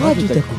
Radio 0.00 0.28
Taku. 0.28 0.54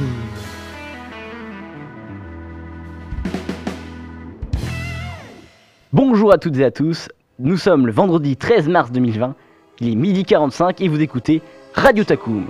Bonjour 5.94 6.34
à 6.34 6.40
toutes 6.40 6.58
et 6.58 6.64
à 6.64 6.72
tous, 6.72 7.08
nous 7.38 7.58
sommes 7.58 7.86
le 7.86 7.92
vendredi 7.92 8.36
13 8.36 8.68
mars 8.68 8.92
2020, 8.92 9.36
il 9.80 9.92
est 9.92 9.96
midi 9.96 10.24
45 10.24 10.82
et 10.82 10.88
vous 10.88 11.00
écoutez 11.02 11.44
Radio 11.74 12.04
Takoum. 12.04 12.48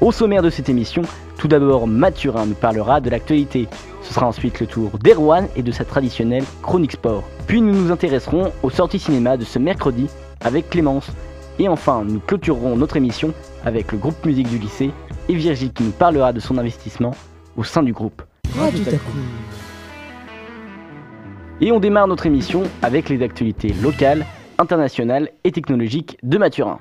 Au 0.00 0.10
sommaire 0.10 0.42
de 0.42 0.50
cette 0.50 0.68
émission, 0.68 1.02
tout 1.38 1.46
d'abord 1.46 1.86
Mathurin 1.86 2.46
nous 2.46 2.54
parlera 2.54 3.00
de 3.00 3.10
l'actualité. 3.10 3.68
Ce 4.02 4.12
sera 4.12 4.26
ensuite 4.26 4.58
le 4.58 4.66
tour 4.66 4.98
d'Erwan 4.98 5.46
et 5.54 5.62
de 5.62 5.70
sa 5.70 5.84
traditionnelle 5.84 6.44
chronique 6.60 6.92
sport. 6.92 7.22
Puis 7.46 7.60
nous 7.60 7.74
nous 7.74 7.92
intéresserons 7.92 8.52
aux 8.64 8.70
sorties 8.70 8.98
cinéma 8.98 9.36
de 9.36 9.44
ce 9.44 9.60
mercredi 9.60 10.08
avec 10.40 10.70
Clémence. 10.70 11.08
Et 11.58 11.68
enfin, 11.68 12.04
nous 12.04 12.20
clôturerons 12.20 12.76
notre 12.76 12.96
émission 12.96 13.32
avec 13.64 13.90
le 13.90 13.98
groupe 13.98 14.24
musique 14.24 14.48
du 14.48 14.58
lycée 14.58 14.90
et 15.28 15.34
Virgile 15.34 15.72
qui 15.72 15.82
nous 15.82 15.90
parlera 15.90 16.32
de 16.32 16.40
son 16.40 16.56
investissement 16.56 17.12
au 17.56 17.64
sein 17.64 17.82
du 17.82 17.92
groupe. 17.92 18.22
Radio 18.56 18.84
Taku. 18.84 19.10
Et 21.60 21.72
on 21.72 21.80
démarre 21.80 22.06
notre 22.06 22.26
émission 22.26 22.62
avec 22.82 23.08
les 23.08 23.22
actualités 23.22 23.74
locales, 23.82 24.24
internationales 24.58 25.30
et 25.42 25.50
technologiques 25.50 26.16
de 26.22 26.38
Mathurin. 26.38 26.78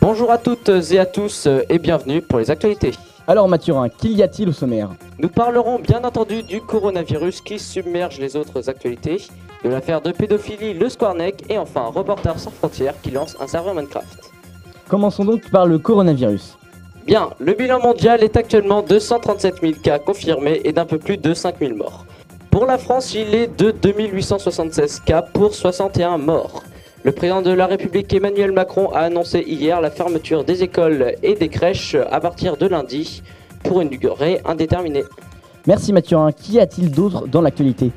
Bonjour 0.00 0.30
à 0.32 0.38
toutes 0.38 0.68
et 0.68 0.98
à 0.98 1.06
tous 1.06 1.48
et 1.68 1.78
bienvenue 1.78 2.22
pour 2.22 2.40
les 2.40 2.50
actualités. 2.50 2.92
Alors 3.32 3.48
Mathurin, 3.48 3.88
qu'y 3.88 4.22
a-t-il 4.22 4.50
au 4.50 4.52
sommaire 4.52 4.90
Nous 5.18 5.30
parlerons 5.30 5.78
bien 5.78 6.04
entendu 6.04 6.42
du 6.42 6.60
coronavirus 6.60 7.40
qui 7.40 7.58
submerge 7.58 8.18
les 8.18 8.36
autres 8.36 8.68
actualités, 8.68 9.22
de 9.64 9.70
l'affaire 9.70 10.02
de 10.02 10.12
pédophilie 10.12 10.74
Le 10.74 10.90
Squarneck 10.90 11.42
et 11.48 11.56
enfin 11.56 11.84
Reporters 11.86 12.38
sans 12.38 12.50
frontières 12.50 12.92
qui 13.00 13.10
lance 13.10 13.34
un 13.40 13.46
serveur 13.46 13.74
Minecraft. 13.74 14.30
Commençons 14.86 15.24
donc 15.24 15.50
par 15.50 15.64
le 15.64 15.78
coronavirus. 15.78 16.58
Bien, 17.06 17.30
le 17.38 17.54
bilan 17.54 17.80
mondial 17.80 18.22
est 18.22 18.36
actuellement 18.36 18.82
de 18.82 18.98
137 18.98 19.62
000 19.62 19.72
cas 19.82 19.98
confirmés 19.98 20.60
et 20.64 20.74
d'un 20.74 20.84
peu 20.84 20.98
plus 20.98 21.16
de 21.16 21.32
5 21.32 21.58
000 21.58 21.74
morts. 21.74 22.04
Pour 22.50 22.66
la 22.66 22.76
France, 22.76 23.14
il 23.14 23.34
est 23.34 23.46
de 23.58 23.70
2876 23.70 25.00
cas 25.06 25.22
pour 25.22 25.54
61 25.54 26.18
morts. 26.18 26.62
Le 27.04 27.10
président 27.10 27.42
de 27.42 27.50
la 27.50 27.66
République 27.66 28.14
Emmanuel 28.14 28.52
Macron 28.52 28.88
a 28.92 29.00
annoncé 29.00 29.40
hier 29.44 29.80
la 29.80 29.90
fermeture 29.90 30.44
des 30.44 30.62
écoles 30.62 31.16
et 31.24 31.34
des 31.34 31.48
crèches 31.48 31.96
à 31.96 32.20
partir 32.20 32.56
de 32.56 32.66
lundi 32.66 33.24
pour 33.64 33.80
une 33.80 33.88
durée 33.88 34.40
indéterminée. 34.44 35.02
Merci 35.66 35.92
Mathurin, 35.92 36.30
qu'y 36.30 36.60
a-t-il 36.60 36.92
d'autre 36.92 37.26
dans 37.26 37.40
l'actualité? 37.40 37.90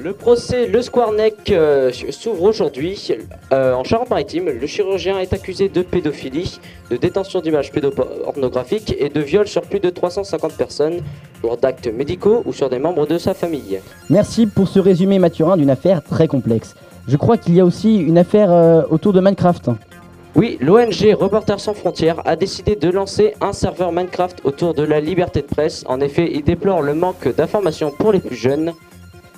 Le 0.00 0.12
procès 0.12 0.66
Le 0.66 0.82
Squarneck 0.82 1.50
euh, 1.52 1.92
s'ouvre 2.10 2.42
aujourd'hui 2.42 3.12
euh, 3.52 3.74
en 3.74 3.84
Charente-Maritime. 3.84 4.46
Le 4.48 4.66
chirurgien 4.66 5.20
est 5.20 5.32
accusé 5.32 5.68
de 5.68 5.82
pédophilie, 5.82 6.58
de 6.90 6.96
détention 6.96 7.40
d'images 7.40 7.70
pédopornographiques 7.70 8.94
et 8.98 9.08
de 9.08 9.20
viol 9.20 9.46
sur 9.46 9.62
plus 9.62 9.80
de 9.80 9.90
350 9.90 10.54
personnes 10.54 11.00
lors 11.44 11.56
d'actes 11.56 11.86
médicaux 11.86 12.42
ou 12.44 12.52
sur 12.52 12.68
des 12.70 12.78
membres 12.80 13.06
de 13.06 13.18
sa 13.18 13.34
famille. 13.34 13.80
Merci 14.10 14.46
pour 14.46 14.66
ce 14.66 14.80
résumé 14.80 15.20
Mathurin 15.20 15.56
d'une 15.56 15.70
affaire 15.70 16.02
très 16.02 16.26
complexe. 16.26 16.74
Je 17.08 17.16
crois 17.16 17.38
qu'il 17.38 17.54
y 17.54 17.60
a 17.60 17.64
aussi 17.64 17.96
une 17.96 18.18
affaire 18.18 18.52
euh, 18.52 18.82
autour 18.90 19.14
de 19.14 19.20
Minecraft. 19.20 19.70
Oui, 20.36 20.58
l'ONG 20.60 21.16
Reporters 21.18 21.58
sans 21.58 21.72
frontières 21.72 22.20
a 22.26 22.36
décidé 22.36 22.76
de 22.76 22.90
lancer 22.90 23.34
un 23.40 23.54
serveur 23.54 23.92
Minecraft 23.92 24.42
autour 24.44 24.74
de 24.74 24.82
la 24.82 25.00
liberté 25.00 25.40
de 25.40 25.46
presse. 25.46 25.84
En 25.88 26.00
effet, 26.00 26.30
il 26.32 26.44
déplore 26.44 26.82
le 26.82 26.92
manque 26.94 27.34
d'informations 27.34 27.90
pour 27.90 28.12
les 28.12 28.20
plus 28.20 28.36
jeunes. 28.36 28.74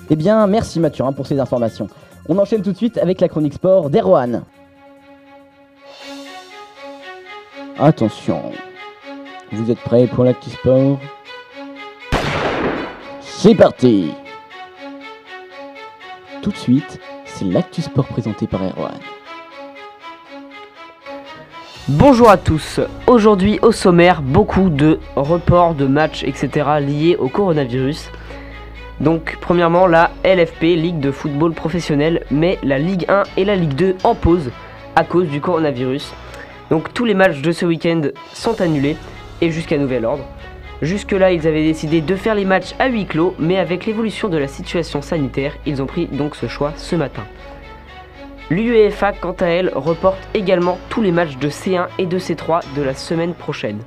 Eh 0.09 0.17
bien, 0.17 0.45
merci 0.47 0.81
Mathurin 0.81 1.13
pour 1.13 1.25
ces 1.25 1.39
informations. 1.39 1.87
On 2.27 2.37
enchaîne 2.37 2.61
tout 2.61 2.73
de 2.73 2.77
suite 2.77 2.97
avec 2.97 3.21
la 3.21 3.29
chronique 3.29 3.53
sport 3.53 3.89
d'Erwan. 3.89 4.43
Attention, 7.79 8.51
vous 9.53 9.71
êtes 9.71 9.79
prêts 9.79 10.07
pour 10.07 10.25
l'actu 10.25 10.49
sport? 10.49 10.99
C'est 13.21 13.55
parti 13.55 14.11
Tout 16.41 16.51
de 16.51 16.57
suite, 16.57 16.99
c'est 17.41 17.47
l'actu 17.47 17.81
sport 17.81 18.05
présenté 18.05 18.45
par 18.45 18.61
Erwan. 18.61 18.99
Bonjour 21.87 22.29
à 22.29 22.37
tous. 22.37 22.79
Aujourd'hui 23.07 23.57
au 23.63 23.71
sommaire, 23.71 24.21
beaucoup 24.21 24.69
de 24.69 24.99
reports 25.15 25.73
de 25.73 25.87
matchs, 25.87 26.23
etc. 26.23 26.49
liés 26.79 27.15
au 27.17 27.29
coronavirus. 27.29 28.11
Donc 28.99 29.37
premièrement 29.41 29.87
la 29.87 30.11
LFP, 30.23 30.61
Ligue 30.75 30.99
de 30.99 31.09
football 31.09 31.53
professionnel, 31.53 32.23
met 32.29 32.59
la 32.61 32.77
Ligue 32.77 33.05
1 33.09 33.23
et 33.37 33.45
la 33.45 33.55
Ligue 33.55 33.73
2 33.73 33.95
en 34.03 34.13
pause 34.13 34.51
à 34.95 35.03
cause 35.03 35.27
du 35.27 35.41
coronavirus. 35.41 36.13
Donc 36.69 36.93
tous 36.93 37.05
les 37.05 37.15
matchs 37.15 37.41
de 37.41 37.51
ce 37.51 37.65
week-end 37.65 38.01
sont 38.33 38.61
annulés 38.61 38.97
et 39.41 39.49
jusqu'à 39.49 39.79
nouvel 39.79 40.05
ordre. 40.05 40.25
Jusque-là, 40.81 41.31
ils 41.31 41.47
avaient 41.47 41.63
décidé 41.63 42.01
de 42.01 42.15
faire 42.15 42.33
les 42.33 42.45
matchs 42.45 42.73
à 42.79 42.87
huis 42.87 43.05
clos, 43.05 43.35
mais 43.37 43.57
avec 43.59 43.85
l'évolution 43.85 44.29
de 44.29 44.37
la 44.37 44.47
situation 44.47 45.01
sanitaire, 45.01 45.53
ils 45.67 45.81
ont 45.81 45.85
pris 45.85 46.07
donc 46.07 46.35
ce 46.35 46.47
choix 46.47 46.73
ce 46.75 46.95
matin. 46.95 47.23
L'UEFA, 48.49 49.13
quant 49.13 49.35
à 49.39 49.45
elle, 49.45 49.71
reporte 49.75 50.27
également 50.33 50.79
tous 50.89 51.01
les 51.01 51.11
matchs 51.11 51.37
de 51.37 51.49
C1 51.49 51.87
et 51.99 52.07
de 52.07 52.17
C3 52.17 52.61
de 52.75 52.81
la 52.81 52.95
semaine 52.95 53.33
prochaine. 53.35 53.79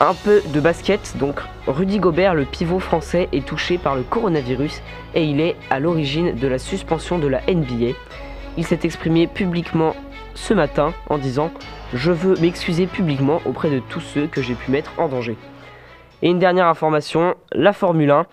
Un 0.00 0.14
peu 0.14 0.40
de 0.52 0.60
basket, 0.60 1.16
donc 1.18 1.40
Rudy 1.66 1.98
Gobert, 1.98 2.34
le 2.34 2.44
pivot 2.44 2.78
français, 2.78 3.28
est 3.32 3.44
touché 3.44 3.76
par 3.76 3.96
le 3.96 4.02
coronavirus 4.02 4.82
et 5.14 5.24
il 5.24 5.40
est 5.40 5.56
à 5.68 5.80
l'origine 5.80 6.34
de 6.34 6.48
la 6.48 6.58
suspension 6.58 7.18
de 7.18 7.26
la 7.26 7.40
NBA. 7.46 7.94
Il 8.56 8.64
s'est 8.64 8.80
exprimé 8.84 9.26
publiquement 9.26 9.94
ce 10.34 10.54
matin 10.54 10.94
en 11.10 11.18
disant 11.18 11.50
Je 11.92 12.12
veux 12.12 12.36
m'excuser 12.40 12.86
publiquement 12.86 13.40
auprès 13.44 13.70
de 13.70 13.80
tous 13.80 14.00
ceux 14.00 14.26
que 14.26 14.42
j'ai 14.42 14.54
pu 14.54 14.70
mettre 14.70 14.92
en 14.98 15.08
danger. 15.08 15.36
Et 16.22 16.30
une 16.30 16.38
dernière 16.38 16.66
information, 16.66 17.34
la 17.52 17.72
Formule 17.72 18.10
1. 18.10 18.26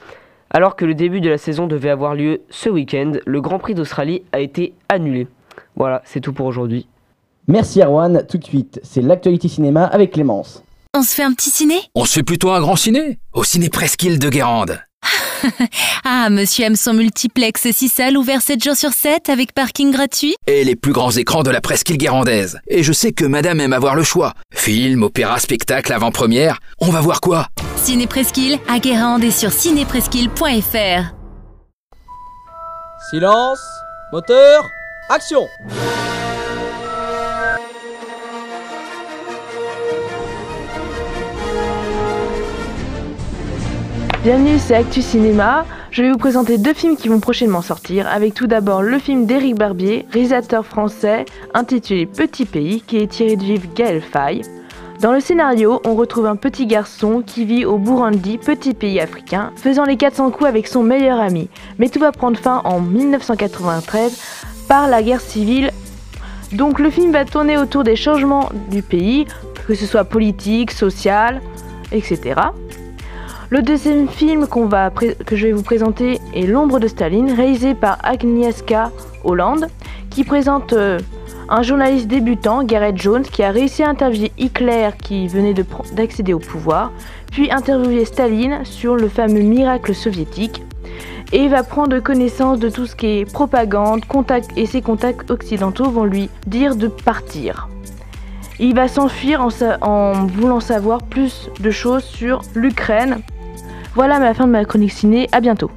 Alors 0.50 0.75
que 0.75 0.86
le 0.86 0.94
début 0.94 1.22
de 1.22 1.30
la 1.30 1.38
saison 1.38 1.68
devait 1.68 1.90
avoir 1.90 2.14
lieu 2.14 2.42
ce 2.50 2.69
week-end, 2.69 3.14
le 3.25 3.42
Grand 3.42 3.59
Prix 3.59 3.74
d'Australie 3.74 4.24
a 4.31 4.40
été 4.40 4.74
annulé. 4.90 5.28
Voilà, 5.75 6.02
c'est 6.06 6.19
tout 6.19 6.34
pour 6.34 6.46
aujourd'hui. 6.46 6.88
Merci 7.47 7.81
Erwan, 7.81 8.25
tout 8.28 8.38
de 8.38 8.44
suite, 8.44 8.80
c'est 8.84 9.02
l'actualité 9.02 9.47
cinéma 9.47 9.86
avec 9.86 10.12
Clémence. 10.12 10.64
On 10.94 11.03
se 11.03 11.16
fait 11.16 11.24
un 11.24 11.34
petit 11.34 11.50
ciné? 11.50 11.75
On 11.96 12.03
se 12.03 12.16
fait 12.16 12.24
plutôt 12.24 12.52
un 12.52 12.59
grand 12.59 12.75
ciné? 12.75 13.19
Au 13.34 13.46
ciné 13.46 13.69
Presqu'île 13.69 14.19
de 14.19 14.30
Guérande. 14.30 14.81
Ah, 16.03 16.29
monsieur 16.29 16.66
aime 16.66 16.75
son 16.75 16.94
multiplex 16.94 17.69
6 17.72 17.90
salles 17.90 18.18
ouvert 18.18 18.41
7 18.41 18.63
jours 18.63 18.75
sur 18.75 18.91
7 18.91 19.29
avec 19.29 19.53
parking 19.53 19.91
gratuit 19.91 20.35
Et 20.47 20.63
les 20.63 20.75
plus 20.75 20.91
grands 20.94 21.12
écrans 21.12 21.44
de 21.44 21.52
la 21.52 21.62
Presqu'île 21.62 21.97
guérandaise. 21.97 22.59
Et 22.68 22.84
je 22.84 22.94
sais 22.94 23.12
que 23.12 23.25
madame 23.25 23.59
aime 23.59 23.74
avoir 23.74 23.96
le 23.96 24.03
choix. 24.03 24.34
Film, 24.53 25.03
opéra, 25.03 25.40
spectacle, 25.40 25.94
avant-première. 25.94 26.59
On 26.80 26.90
va 26.90 27.01
voir 27.01 27.22
quoi? 27.22 27.47
Ciné 27.75 28.07
Presqu'île 28.07 28.59
à 28.68 28.80
Guérande 28.80 29.24
et 29.24 29.31
sur 29.31 29.51
cinépresqu'île.fr. 29.51 31.16
Silence, 33.12 33.59
moteur, 34.13 34.69
action 35.09 35.47
Bienvenue, 44.23 44.59
c'est 44.59 44.75
Actu 44.75 45.01
Cinéma. 45.01 45.65
Je 45.89 46.03
vais 46.03 46.11
vous 46.11 46.17
présenter 46.19 46.59
deux 46.59 46.75
films 46.75 46.95
qui 46.95 47.07
vont 47.07 47.19
prochainement 47.19 47.63
sortir, 47.63 48.07
avec 48.07 48.35
tout 48.35 48.45
d'abord 48.45 48.83
le 48.83 48.99
film 48.99 49.25
d'Éric 49.25 49.55
Barbier, 49.55 50.05
réalisateur 50.11 50.63
français, 50.63 51.25
intitulé 51.55 52.05
Petit 52.05 52.45
Pays, 52.45 52.81
qui 52.81 52.97
est 52.97 53.07
tiré 53.07 53.35
du 53.35 53.45
livre 53.45 53.67
Gaël 53.73 53.99
Faye. 53.99 54.43
Dans 54.99 55.11
le 55.11 55.21
scénario, 55.21 55.81
on 55.87 55.95
retrouve 55.95 56.27
un 56.27 56.35
petit 56.35 56.67
garçon 56.67 57.23
qui 57.25 57.45
vit 57.45 57.65
au 57.65 57.79
Burundi, 57.79 58.37
petit 58.37 58.75
pays 58.75 58.99
africain, 58.99 59.51
faisant 59.55 59.85
les 59.85 59.97
400 59.97 60.29
coups 60.29 60.47
avec 60.47 60.67
son 60.67 60.83
meilleur 60.83 61.19
ami. 61.19 61.49
Mais 61.79 61.89
tout 61.89 61.99
va 61.99 62.11
prendre 62.11 62.38
fin 62.38 62.61
en 62.63 62.79
1993 62.79 64.21
par 64.67 64.88
la 64.88 65.01
guerre 65.01 65.21
civile. 65.21 65.71
Donc 66.51 66.77
le 66.77 66.91
film 66.91 67.11
va 67.11 67.25
tourner 67.25 67.57
autour 67.57 67.83
des 67.83 67.95
changements 67.95 68.49
du 68.69 68.83
pays, 68.83 69.25
que 69.67 69.74
ce 69.74 69.88
soit 69.88 70.03
politique, 70.03 70.69
social, 70.69 71.41
etc. 71.91 72.35
Le 73.53 73.62
deuxième 73.62 74.07
film 74.07 74.48
que 74.48 75.36
je 75.36 75.48
vais 75.48 75.51
vous 75.51 75.62
présenter 75.62 76.21
est 76.33 76.48
L'ombre 76.48 76.80
de 76.80 76.88
Staline, 76.88 77.33
réalisé 77.33 77.75
par 77.75 77.98
Agnieszka 78.01 78.92
Holland, 79.25 79.68
qui 80.09 80.24
présente 80.24 80.71
euh, 80.71 80.98
un 81.50 81.62
journaliste 81.62 82.07
débutant, 82.07 82.63
Gareth 82.63 82.95
Jones, 82.95 83.24
qui 83.24 83.44
a 83.44 83.51
réussi 83.51 83.83
à 83.83 83.89
interviewer 83.89 84.31
Hitler 84.38 84.92
qui 85.03 85.27
venait 85.27 85.53
d'accéder 85.92 86.31
au 86.31 86.39
pouvoir, 86.39 86.94
puis 87.30 87.51
interviewer 87.51 88.06
Staline 88.06 88.63
sur 88.63 88.95
le 88.95 89.09
fameux 89.09 89.42
miracle 89.42 89.94
soviétique, 89.94 90.63
et 91.33 91.50
va 91.50 91.63
prendre 91.63 92.00
connaissance 92.00 92.57
de 92.57 92.69
tout 92.69 92.86
ce 92.86 92.95
qui 92.95 93.19
est 93.19 93.33
propagande, 93.33 94.06
contact, 94.06 94.51
et 94.56 94.65
ses 94.65 94.81
contacts 94.81 95.30
occidentaux 95.30 95.89
vont 95.89 96.06
lui 96.06 96.30
dire 96.48 96.77
de 96.77 96.88
partir. 96.88 97.68
Il 98.59 98.75
va 98.75 98.88
s'enfuir 98.88 99.42
en, 99.42 99.50
en 99.81 100.25
voulant 100.25 100.62
savoir 100.62 101.03
plus 101.03 101.50
de 101.59 101.69
choses 101.69 102.06
sur 102.06 102.44
l'Ukraine, 102.56 103.21
voilà 103.93 104.19
ma 104.19 104.33
fin 104.33 104.47
de 104.47 104.51
ma 104.51 104.63
chronique 104.65 104.91
ciné, 104.91 105.27
à 105.31 105.41
bientôt. 105.41 105.69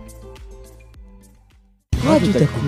Radio 2.06 2.32
Taku. 2.32 2.60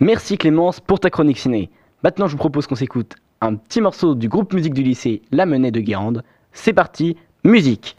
Merci 0.00 0.38
Clémence 0.38 0.80
pour 0.80 1.00
ta 1.00 1.10
chronique 1.10 1.38
ciné. 1.38 1.70
Maintenant, 2.04 2.28
je 2.28 2.32
vous 2.32 2.38
propose 2.38 2.66
qu'on 2.66 2.76
s'écoute 2.76 3.16
un 3.40 3.56
petit 3.56 3.80
morceau 3.80 4.14
du 4.14 4.28
groupe 4.28 4.52
musique 4.52 4.74
du 4.74 4.82
lycée 4.82 5.22
La 5.32 5.44
Menée 5.44 5.72
de 5.72 5.80
Guérande. 5.80 6.22
C'est 6.52 6.72
parti, 6.72 7.16
musique 7.42 7.96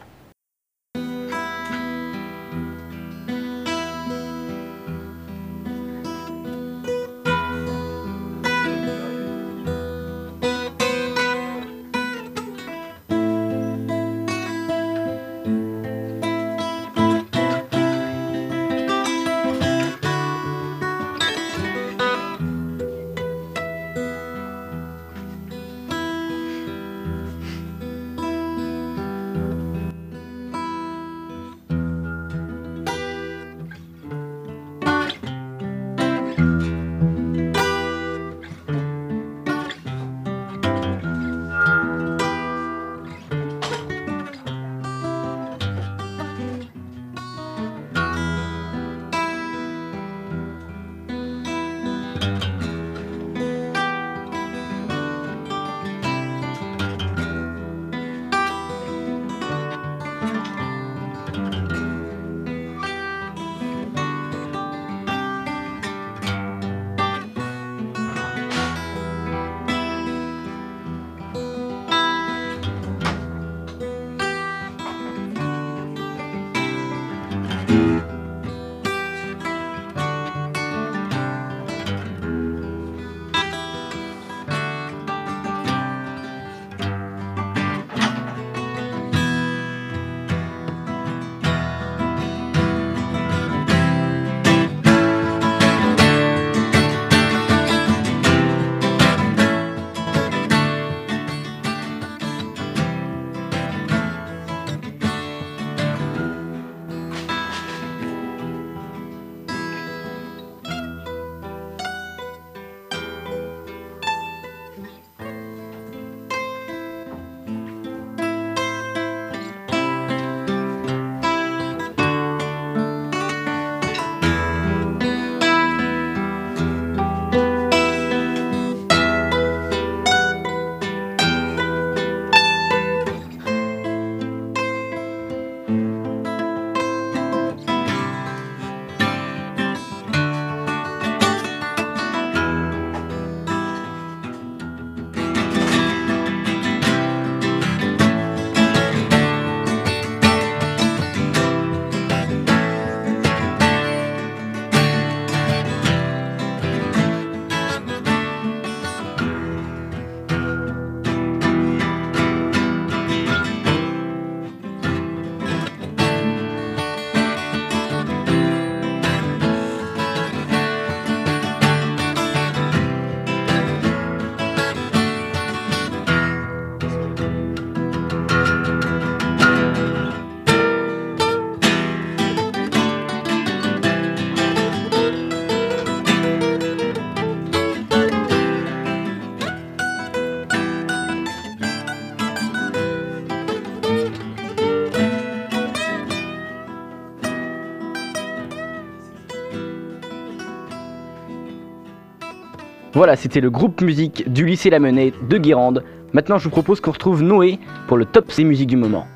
Voilà, 203.00 203.16
c'était 203.16 203.40
le 203.40 203.50
groupe 203.50 203.80
musique 203.80 204.30
du 204.30 204.46
lycée 204.46 204.70
La 204.70 204.78
Menée 204.78 205.14
de 205.30 205.38
Guérande. 205.38 205.86
Maintenant, 206.12 206.38
je 206.38 206.44
vous 206.44 206.50
propose 206.50 206.82
qu'on 206.82 206.92
retrouve 206.92 207.24
Noé 207.24 207.58
pour 207.88 207.96
le 207.96 208.04
top 208.04 208.30
des 208.36 208.44
musiques 208.44 208.68
du 208.68 208.76
moment. 208.76 209.08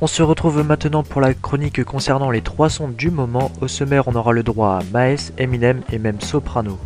On 0.00 0.06
se 0.06 0.22
retrouve 0.22 0.64
maintenant 0.64 1.02
pour 1.02 1.20
la 1.20 1.34
chronique 1.34 1.82
concernant 1.82 2.30
les 2.30 2.40
trois 2.40 2.70
sons 2.70 2.86
du 2.86 3.10
moment. 3.10 3.50
Au 3.60 3.66
sommaire, 3.66 4.06
on 4.06 4.14
aura 4.14 4.30
le 4.30 4.44
droit 4.44 4.78
à 4.78 4.82
Maes, 4.92 5.32
Eminem 5.38 5.80
et 5.90 5.98
même 5.98 6.20
Soprano. 6.20 6.78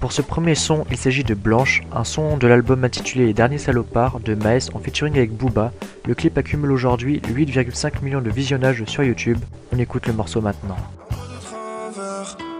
Pour 0.00 0.12
ce 0.12 0.20
premier 0.20 0.54
son, 0.54 0.84
il 0.90 0.96
s'agit 0.96 1.24
de 1.24 1.34
Blanche, 1.34 1.82
un 1.92 2.04
son 2.04 2.36
de 2.36 2.46
l'album 2.46 2.84
intitulé 2.84 3.26
Les 3.26 3.32
Derniers 3.32 3.58
Salopards 3.58 4.20
de 4.20 4.34
Maes 4.34 4.68
en 4.74 4.78
featuring 4.78 5.16
avec 5.16 5.32
Booba. 5.32 5.72
Le 6.06 6.14
clip 6.14 6.36
accumule 6.36 6.70
aujourd'hui 6.70 7.20
8,5 7.26 8.02
millions 8.02 8.20
de 8.20 8.30
visionnages 8.30 8.84
sur 8.86 9.02
YouTube. 9.02 9.38
On 9.74 9.78
écoute 9.78 10.06
le 10.06 10.12
morceau 10.12 10.42
maintenant. 10.42 10.76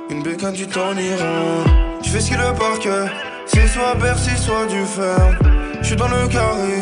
Une 0.09 0.23
bécane 0.23 0.55
du 0.55 0.67
temps 0.67 0.97
Iran 0.97 1.65
Je 2.03 2.09
fais 2.09 2.21
ce 2.21 2.29
qu'il 2.29 2.39
veut 2.39 2.55
par 2.59 2.79
cœur 2.79 3.09
C'est 3.47 3.67
soit 3.67 3.95
Bercy 3.97 4.37
soit 4.37 4.67
du 4.67 4.83
fer. 4.85 5.39
Je 5.83 5.87
suis 5.89 5.97
dans 5.97 6.09
le 6.09 6.27
carré. 6.29 6.79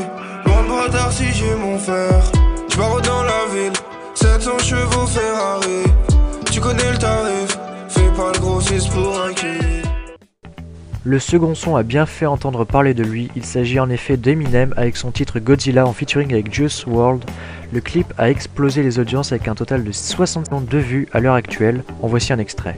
Loin 0.46 0.62
de 0.62 0.90
bras 0.92 1.10
si 1.10 1.24
j'ai 1.32 1.54
mon 1.56 1.78
fer. 1.78 2.22
Je 2.70 2.76
pars 2.76 3.00
dans 3.00 3.22
la 3.24 3.46
ville. 3.52 3.72
700 4.14 4.58
chevaux 4.58 5.06
Ferrari. 5.06 5.84
Tu 6.52 6.60
connais 6.60 6.92
le 6.92 6.98
tarif. 6.98 7.58
Fais 7.88 8.10
pas 8.16 8.30
le 8.32 8.38
grossiste 8.38 8.90
pour 8.92 9.20
un 9.20 9.32
kill 9.32 9.83
Le 11.06 11.18
second 11.18 11.54
son 11.54 11.76
a 11.76 11.82
bien 11.82 12.06
fait 12.06 12.24
entendre 12.24 12.64
parler 12.64 12.94
de 12.94 13.02
lui, 13.02 13.30
il 13.36 13.44
s'agit 13.44 13.78
en 13.78 13.90
effet 13.90 14.16
d'Eminem 14.16 14.72
avec 14.78 14.96
son 14.96 15.10
titre 15.10 15.38
Godzilla 15.38 15.86
en 15.86 15.92
featuring 15.92 16.32
avec 16.32 16.50
Juice 16.50 16.86
WRLD. 16.86 17.22
Le 17.74 17.80
clip 17.82 18.14
a 18.16 18.30
explosé 18.30 18.82
les 18.82 18.98
audiences 18.98 19.30
avec 19.30 19.46
un 19.46 19.54
total 19.54 19.84
de 19.84 19.92
60 19.92 20.50
millions 20.50 20.64
de 20.64 20.78
vues 20.78 21.06
à 21.12 21.20
l'heure 21.20 21.34
actuelle. 21.34 21.84
En 22.00 22.08
voici 22.08 22.32
un 22.32 22.38
extrait. 22.38 22.76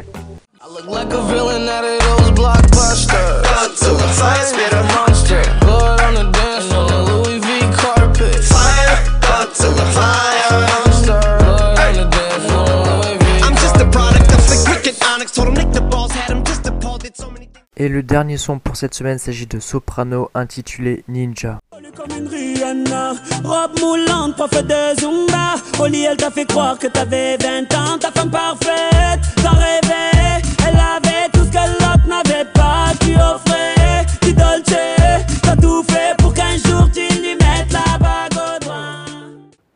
Et 17.87 17.89
le 17.89 18.03
dernier 18.03 18.37
son 18.37 18.59
pour 18.59 18.75
cette 18.75 18.95
semaine 18.95 19.17
s'agit 19.17 19.47
de 19.47 19.61
Soprano 19.61 20.29
intitulé 20.35 21.05
Ninja. 21.07 21.61
comme 21.95 22.19
une 22.19 22.27
rire 22.27 22.57
Rihanna. 22.57 23.13
Robe 23.45 23.79
moulante, 23.81 24.37
pas 24.37 24.49
fait 24.49 24.65
de 24.65 25.01
Zumba. 25.01 25.55
Au 25.79 25.87
lit, 25.87 26.03
elle 26.03 26.17
t'a 26.17 26.33
fait 26.33 26.47
croire 26.47 26.81
que 26.81 26.89
t'avais 26.89 27.37
20 27.37 27.73
ans. 27.75 27.97
Ta 28.01 28.11
femme 28.11 28.33
parfaite, 28.33 29.21
t'as 29.37 29.51
rêvé. 29.51 30.43
Elle 30.67 30.75
avait 30.75 31.29
tout 31.33 31.45
ce 31.45 31.51
que 31.53 31.59
l'autre 31.81 32.09
n'avait 32.09 32.51
pas. 32.55 32.87
Tu 33.03 33.15
offrais 33.15 34.05
du 34.21 34.33
Dolce. 34.33 35.37
T'as 35.45 35.55
tout 35.55 35.85
fait 35.85 36.17
pour 36.19 36.35
qu'un 36.35 36.57
jour 36.57 36.91
tu 36.93 37.03
lui 37.21 37.37
mettes 37.37 37.73
la 37.73 37.99
bague 37.99 38.33
au 38.33 38.65
doigt. 38.65 39.05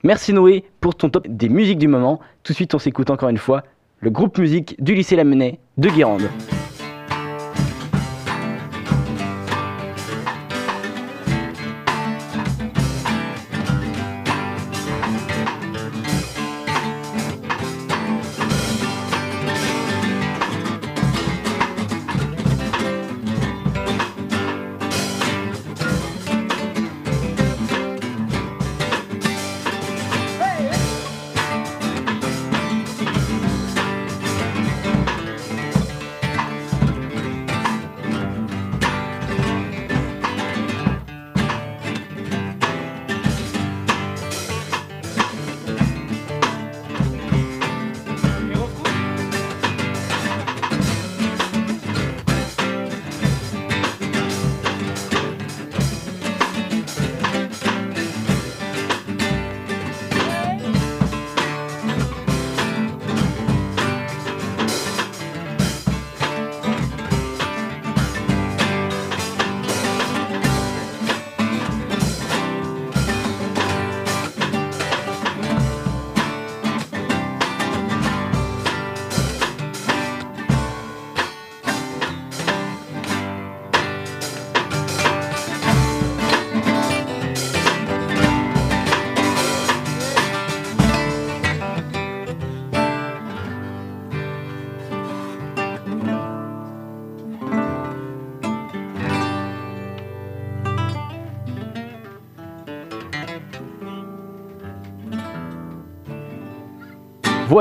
Merci 0.03 0.33
Noé 0.33 0.65
pour 0.81 0.97
ton 0.97 1.11
top 1.11 1.29
des 1.29 1.49
musiques 1.49 1.79
du 1.79 1.87
moment. 1.87 2.19
Tout 2.43 2.55
de 2.55 2.57
suite, 2.57 2.75
on 2.75 2.81
s'écoute 2.81 3.11
encore 3.11 3.29
une 3.29 3.39
fois 3.39 3.63
le 4.01 4.11
groupe 4.11 4.37
musique 4.37 4.75
du 4.83 4.97
lycée 4.97 5.15
Lamennais 5.15 5.61
de 5.77 5.89
Guérande. 5.91 6.29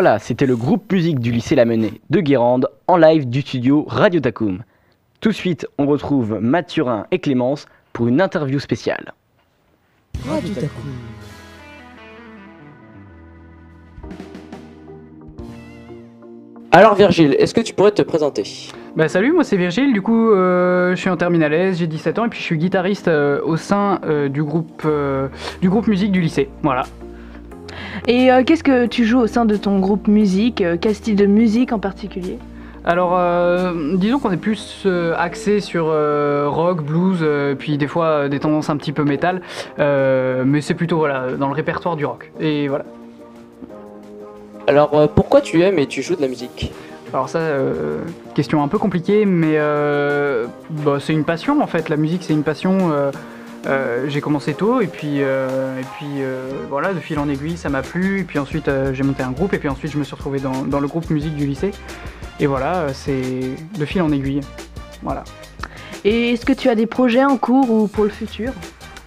Voilà, 0.01 0.18
c'était 0.18 0.46
le 0.46 0.56
groupe 0.56 0.89
musique 0.94 1.20
du 1.20 1.29
lycée 1.29 1.56
Lamennais 1.56 1.91
de 2.10 2.22
Guérande 2.22 2.70
en 2.88 2.96
live 2.96 3.27
du 3.27 3.41
studio 3.41 3.84
Radio 3.86 4.22
Tacoum. 4.22 4.63
Tout 5.20 5.27
de 5.27 5.34
suite, 5.34 5.68
on 5.77 5.88
retrouve 5.88 6.39
Mathurin 6.39 7.06
et 7.12 7.20
Clémence 7.20 7.65
pour 7.91 8.08
une 8.08 8.22
interview 8.22 8.60
spéciale. 8.60 9.12
Radio 10.25 10.53
Tacoum. 10.53 10.94
Alors 16.72 16.96
Virgile, 16.96 17.36
est-ce 17.38 17.53
que 17.53 17.60
tu 17.60 17.74
pourrais 17.74 17.91
te 17.91 18.01
présenter? 18.01 18.44
Bah 18.96 19.10
salut, 19.10 19.34
moi 19.34 19.44
c'est 19.44 19.58
Virgile, 19.58 19.91
du 19.91 20.01
coup 20.01 20.32
euh, 20.32 20.96
je 20.96 21.01
suis 21.01 21.10
en 21.10 21.18
terminale 21.18 21.53
S, 21.53 21.79
j'ai 21.79 21.88
17 21.88 22.20
ans 22.20 22.25
et 22.25 22.29
puis 22.29 22.39
je 22.39 22.46
suis 22.46 22.58
guitariste 22.58 23.10
euh, 23.10 23.41
au 23.44 23.58
sein 23.58 24.00
euh, 24.06 24.29
du, 24.29 24.44
groupe, 24.44 24.84
euh, 24.86 25.27
du 25.62 25.70
groupe 25.70 25.88
musique 25.88 26.13
du 26.13 26.22
lycée. 26.22 26.48
Voilà. 26.63 26.86
Et 28.08 28.32
euh, 28.32 28.44
qu'est-ce 28.44 28.63
que 28.63 28.86
tu 28.86 29.06
joues 29.06 29.20
au 29.20 29.27
sein 29.27 29.46
de 29.46 29.56
ton 29.56 29.79
groupe 29.79 30.08
musique 30.08 30.62
euh, 30.62 30.77
Quel 30.79 30.96
style 30.96 31.15
de 31.15 31.25
musique 31.25 31.72
en 31.72 31.79
particulier? 31.79 32.38
Alors 32.86 33.12
euh, 33.13 33.96
disons 33.98 34.20
qu'on 34.20 34.32
est 34.32 34.38
plus 34.38 34.84
euh, 34.86 35.13
axé 35.18 35.60
sur 35.60 35.88
euh, 35.89 36.48
rock, 36.48 36.82
blues, 36.82 37.20
euh, 37.22 37.53
puis 37.53 37.77
des 37.77 37.88
fois 37.88 38.06
euh, 38.06 38.29
des 38.29 38.39
tendances 38.39 38.70
un 38.70 38.77
petit 38.77 38.94
peu 38.94 39.03
métal, 39.03 39.41
euh, 39.79 40.44
mais 40.46 40.62
c'est 40.62 40.74
plutôt 40.74 40.98
voilà, 40.98 41.32
dans 41.38 41.50
le 41.50 41.53
répertoire 41.53 41.98
du 41.98 42.06
rock. 42.06 42.32
Et 42.39 42.68
voilà. 42.68 42.86
Alors 44.65 44.94
euh, 44.94 45.08
pourquoi 45.13 45.41
tu 45.41 45.62
aimes 45.62 45.77
et 45.77 45.88
tu 45.88 46.01
joues 46.01 46.15
de 46.15 46.22
la 46.22 46.29
musique? 46.29 46.72
Alors 47.13 47.27
ça, 47.27 47.39
euh, 47.39 48.00
question 48.34 48.63
un 48.63 48.68
peu 48.68 48.77
compliquée, 48.77 49.25
mais 49.25 49.56
euh, 49.56 50.46
bah, 50.70 51.00
c'est 51.00 51.13
une 51.13 51.25
passion 51.25 51.62
en 51.62 51.68
fait. 51.68 51.89
La 51.89 51.98
musique, 51.98 52.24
c'est 52.24 52.34
une 52.34 52.44
passion. 52.44 52.77
Euh, 53.66 54.06
j'ai 54.08 54.22
commencé 54.22 54.54
tôt 54.54 54.82
et 54.82 54.88
puis, 54.88 55.22
euh, 55.22 55.82
euh, 56.04 56.51
voilà, 56.70 56.94
de 56.94 57.00
fil 57.00 57.20
en 57.20 57.28
aiguille, 57.28 57.58
ça 57.58 57.70
m'a 57.70 57.82
plu. 57.82 58.22
Et 58.22 58.24
puis 58.24 58.39
ensuite, 58.39 58.70
j'ai 58.94 59.04
monté 59.04 59.24
un 59.24 59.32
groupe 59.32 59.54
et 59.54 59.58
puis 59.58 59.70
ensuite, 59.70 59.92
je 59.92 59.98
me 59.98 60.04
suis 60.04 60.16
retrouvé 60.16 60.39
dans, 60.39 60.63
dans 60.63 60.80
le 60.80 60.88
groupe 60.88 61.10
musique 61.10 61.36
du 61.36 61.46
lycée. 61.46 61.72
Et 62.39 62.48
voilà, 62.48 62.94
c'est 62.94 63.56
de 63.78 63.86
fil 63.86 64.01
en 64.01 64.12
aiguille. 64.12 64.42
Voilà. 65.01 65.24
Et 66.06 66.32
est-ce 66.32 66.46
que 66.46 66.54
tu 66.54 66.70
as 66.70 66.75
des 66.75 66.86
projets 66.86 67.25
en 67.25 67.38
cours 67.38 67.70
ou 67.70 67.88
pour 67.88 68.06
le 68.06 68.10
futur? 68.10 68.54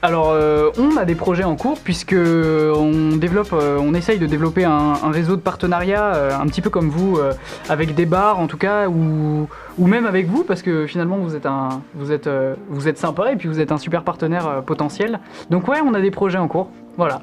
Alors, 0.05 0.31
euh, 0.31 0.71
on 0.79 0.97
a 0.97 1.05
des 1.05 1.15
projets 1.15 1.45
en 1.45 1.55
cours 1.55 1.79
puisque 1.79 2.17
on 2.17 3.17
développe, 3.17 3.53
euh, 3.53 3.79
on 3.81 3.95
essaye 3.95 4.19
de 4.19 4.27
développer 4.27 4.65
un, 4.65 4.95
réseau 5.13 5.37
de 5.37 5.41
partenariats, 5.41 6.17
euh, 6.17 6.37
un 6.37 6.45
petit 6.47 6.61
peu 6.61 6.71
comme 6.71 6.89
vous, 6.89 7.19
euh, 7.19 7.33
avec 7.69 7.95
des 7.95 8.05
bars 8.05 8.41
en 8.41 8.49
tout 8.49 8.57
cas, 8.57 8.89
ou, 8.89 9.47
même 9.79 10.05
avec 10.05 10.27
vous, 10.27 10.43
parce 10.43 10.61
que 10.61 10.89
finalement 10.89 11.19
vous 11.19 11.37
êtes 11.37 11.47
un, 11.47 11.83
vous 11.95 12.11
êtes, 12.11 12.27
euh, 12.27 12.57
vous 12.69 12.89
êtes 12.89 12.99
sympa 12.99 13.31
et 13.31 13.37
puis 13.37 13.49
vous 13.49 13.61
êtes 13.61 13.71
un 13.71 13.79
super 13.79 14.03
partenaire 14.03 14.49
euh, 14.49 14.61
potentiel. 14.61 15.21
Donc 15.51 15.69
ouais, 15.69 15.79
on 15.87 15.95
a 15.95 16.01
des 16.01 16.11
projets 16.11 16.39
en 16.39 16.49
cours. 16.49 16.69
Voilà. 16.97 17.23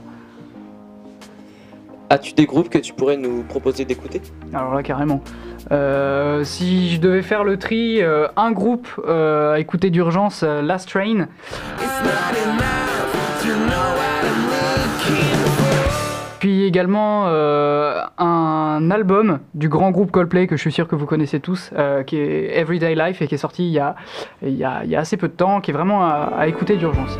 As-tu 2.11 2.33
des 2.33 2.47
groupes 2.47 2.69
que 2.69 2.79
tu 2.79 2.93
pourrais 2.93 3.17
nous 3.17 3.43
proposer 3.43 3.85
d'écouter? 3.85 4.21
Alors 4.51 4.73
là, 4.73 4.81
carrément. 4.81 5.21
Euh, 5.71 6.43
si 6.43 6.89
je 6.89 6.99
devais 6.99 7.21
faire 7.21 7.43
le 7.43 7.57
tri, 7.57 8.01
euh, 8.01 8.27
un 8.35 8.51
groupe 8.51 8.87
euh, 9.07 9.53
à 9.53 9.59
écouter 9.59 9.91
d'urgence, 9.91 10.41
euh, 10.43 10.63
Last 10.63 10.89
Train. 10.89 11.27
Puis 16.39 16.63
également 16.63 17.27
un 17.27 18.91
album 18.91 19.39
du 19.55 19.67
grand 19.67 19.91
groupe 19.91 20.09
Coldplay 20.09 20.47
que 20.47 20.55
je 20.55 20.61
suis 20.61 20.71
sûr 20.71 20.87
que 20.87 20.95
vous 20.95 21.05
connaissez 21.05 21.41
tous, 21.41 21.71
qui 22.07 22.15
est 22.15 22.57
Everyday 22.57 22.95
Life 22.95 23.21
et 23.21 23.27
qui 23.27 23.35
est 23.35 23.39
sorti 23.39 23.67
il 23.67 23.73
y 23.73 24.63
a, 24.63 24.83
assez 24.97 25.17
peu 25.17 25.27
de 25.27 25.33
temps, 25.33 25.59
qui 25.59 25.71
est 25.71 25.73
vraiment 25.73 26.07
à 26.07 26.47
écouter 26.47 26.77
d'urgence. 26.77 27.19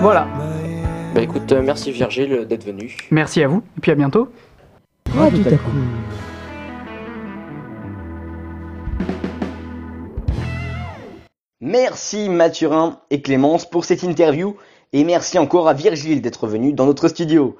Voilà. 0.00 0.28
Bah 1.12 1.22
écoute, 1.22 1.50
euh, 1.50 1.60
merci 1.60 1.90
Virgile 1.90 2.46
d'être 2.48 2.64
venu. 2.64 2.96
Merci 3.10 3.42
à 3.42 3.48
vous 3.48 3.64
et 3.76 3.80
puis 3.80 3.90
à 3.90 3.96
bientôt. 3.96 4.28
Radio 5.12 5.42
Tacoum. 5.42 5.88
Merci 11.60 12.28
Mathurin 12.28 13.00
et 13.10 13.22
Clémence 13.22 13.68
pour 13.68 13.84
cette 13.84 14.04
interview 14.04 14.56
et 14.92 15.02
merci 15.02 15.38
encore 15.40 15.68
à 15.68 15.74
Virgile 15.74 16.22
d'être 16.22 16.46
venu 16.46 16.72
dans 16.72 16.86
notre 16.86 17.08
studio. 17.08 17.56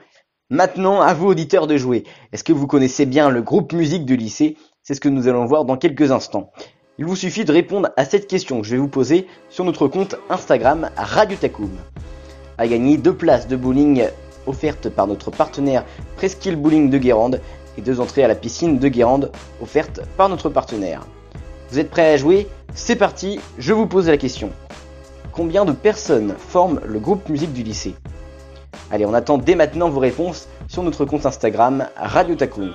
Maintenant, 0.49 1.01
à 1.01 1.13
vous 1.13 1.27
auditeurs 1.29 1.67
de 1.67 1.77
jouer. 1.77 2.05
Est-ce 2.33 2.45
que 2.45 2.53
vous 2.53 2.69
connaissez 2.69 3.05
bien 3.05 3.31
le 3.31 3.43
groupe 3.43 3.73
musique 3.73 4.05
du 4.05 4.17
lycée? 4.17 4.57
C'est 4.85 4.95
ce 4.95 5.01
que 5.01 5.09
nous 5.09 5.27
allons 5.27 5.47
voir 5.47 5.65
dans 5.65 5.77
quelques 5.77 6.13
instants. 6.13 6.53
Il 6.99 7.07
vous 7.07 7.17
suffit 7.17 7.47
de 7.47 7.53
répondre 7.53 7.89
à 7.97 8.05
cette 8.05 8.27
question 8.27 8.61
que 8.61 8.67
je 8.67 8.73
vais 8.73 8.81
vous 8.81 8.87
poser 8.87 9.27
sur 9.49 9.65
notre 9.65 9.89
compte 9.89 10.17
Instagram 10.29 10.91
Radio 10.95 11.39
Tacoum. 11.39 11.71
À 12.59 12.69
gagner 12.69 12.99
deux 12.99 13.15
places 13.15 13.49
de 13.49 13.57
bowling 13.57 14.05
offertes 14.47 14.91
par 14.91 15.07
notre 15.07 15.31
partenaire 15.31 15.87
Presqu'île 16.17 16.57
Bowling 16.57 16.91
de 16.91 16.99
Guérande 16.99 17.41
et 17.79 17.81
deux 17.81 17.99
entrées 18.01 18.25
à 18.25 18.29
la 18.29 18.35
piscine 18.35 18.79
de 18.79 18.89
Guérande 18.89 19.33
offertes 19.63 20.03
par 20.19 20.29
notre 20.29 20.51
partenaire. 20.51 21.07
Vous 21.71 21.79
êtes 21.79 21.89
prêts 21.89 22.13
à 22.13 22.19
jouer? 22.19 22.47
C'est 22.75 22.97
parti, 22.97 23.41
je 23.59 23.73
vous 23.73 23.87
pose 23.87 24.09
la 24.09 24.19
question. 24.19 24.51
Combien 25.33 25.65
de 25.65 25.73
personnes 25.73 26.35
forment 26.37 26.81
le 26.85 26.99
groupe 26.99 27.31
musique 27.31 27.55
du 27.55 27.63
lycée? 27.63 27.95
Allez, 28.91 29.07
on 29.07 29.15
attend 29.15 29.39
dès 29.39 29.55
maintenant 29.55 29.89
vos 29.89 30.01
réponses 30.01 30.47
sur 30.69 30.83
notre 30.83 31.07
compte 31.07 31.25
Instagram 31.25 31.89
Radio 31.97 32.35
Tacoum. 32.35 32.75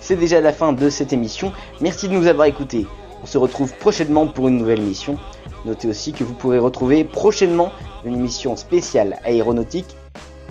c'est 0.00 0.16
déjà 0.16 0.40
la 0.40 0.54
fin 0.54 0.72
de 0.72 0.88
cette 0.88 1.12
émission. 1.12 1.52
Merci 1.82 2.08
de 2.08 2.14
nous 2.14 2.26
avoir 2.26 2.46
écoutés. 2.46 2.86
On 3.22 3.26
se 3.26 3.38
retrouve 3.38 3.74
prochainement 3.74 4.26
pour 4.26 4.48
une 4.48 4.58
nouvelle 4.58 4.80
émission. 4.80 5.18
Notez 5.64 5.88
aussi 5.88 6.12
que 6.12 6.24
vous 6.24 6.34
pourrez 6.34 6.58
retrouver 6.58 7.04
prochainement 7.04 7.70
une 8.04 8.14
émission 8.14 8.56
spéciale 8.56 9.18
aéronautique 9.24 9.96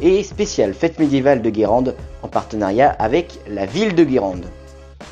et 0.01 0.23
spéciale 0.23 0.73
fête 0.73 0.99
médiévale 0.99 1.41
de 1.41 1.49
Guérande 1.49 1.95
en 2.21 2.27
partenariat 2.27 2.89
avec 2.99 3.39
la 3.47 3.65
ville 3.65 3.95
de 3.95 4.03
Guérande. 4.03 4.45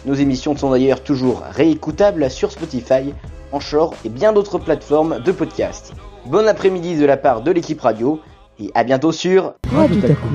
Nos 0.06 0.14
émissions 0.14 0.56
sont 0.56 0.72
d'ailleurs 0.72 1.04
toujours 1.04 1.42
réécoutables 1.50 2.30
sur 2.30 2.52
Spotify, 2.52 3.14
Anchor 3.52 3.94
et 4.06 4.10
bien 4.10 4.34
d'autres 4.34 4.60
plateformes 4.60 5.20
de 5.24 5.32
podcast. 5.32 5.94
Bon 6.26 6.48
après-midi 6.48 6.96
de 6.96 7.06
la 7.06 7.18
part 7.18 7.42
de 7.42 7.52
l'équipe 7.52 7.82
radio 7.82 8.20
et 8.60 8.70
à 8.76 8.84
bientôt 8.84 9.12
sur 9.12 9.54
Radio 9.74 10.00
Taku. 10.02 10.28